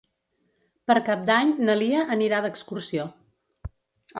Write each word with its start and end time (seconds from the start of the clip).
Per 0.91 0.95
Cap 1.09 1.27
d'Any 1.27 1.51
na 1.67 1.75
Lia 1.81 2.01
anirà 2.17 2.41
d'excursió. 2.47 3.07